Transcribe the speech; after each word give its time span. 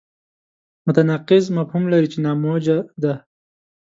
متناقض 0.85 1.45
مفهوم 1.57 1.83
لري 1.93 2.07
چې 2.13 2.17
ناموجه 2.25 2.77
دی. 3.01 3.13